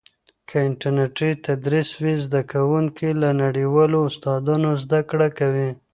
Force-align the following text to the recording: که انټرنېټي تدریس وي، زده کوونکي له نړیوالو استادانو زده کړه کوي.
که 0.49 0.55
انټرنېټي 0.67 1.31
تدریس 1.45 1.89
وي، 2.01 2.15
زده 2.25 2.41
کوونکي 2.53 3.09
له 3.21 3.29
نړیوالو 3.43 3.97
استادانو 4.09 4.71
زده 4.83 4.99
کړه 5.09 5.27
کوي. 5.39 5.69